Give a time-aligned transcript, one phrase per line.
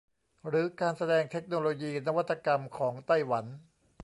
[0.47, 3.45] หรือการแสดงเทคโนโลยีนวัตกรรมของไต้หวัน